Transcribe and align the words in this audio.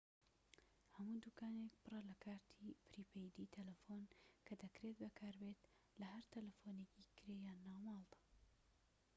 هەموو 0.95 1.23
دوکانێك 1.25 1.73
پڕە 1.83 2.01
لە 2.09 2.15
کارتی 2.25 2.77
پریپەیدی 2.89 3.51
تەلەفۆن 3.55 4.03
کە 4.45 4.53
دەکرێت 4.63 4.97
بەکاربێت 5.03 5.61
لە 5.99 6.05
هەر 6.13 6.25
تەلەفۆنێکی 6.33 7.09
کرێ 7.17 7.35
یان 7.45 7.59
ناوماڵدا 7.67 8.19